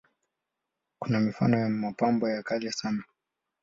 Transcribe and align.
Kuna 0.99 1.19
mifano 1.19 1.57
ya 1.59 1.69
mapambo 1.69 2.29
ya 2.29 2.43
kale 2.43 2.71
sana. 2.71 3.03